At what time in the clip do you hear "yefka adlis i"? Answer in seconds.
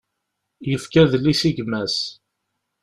0.69-1.51